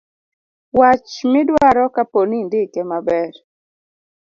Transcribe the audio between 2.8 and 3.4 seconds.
maber